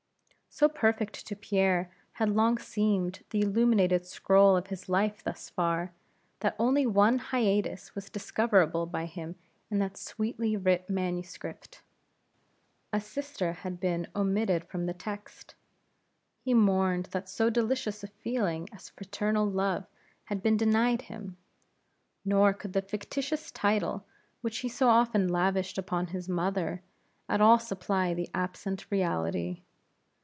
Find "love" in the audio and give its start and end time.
19.49-19.87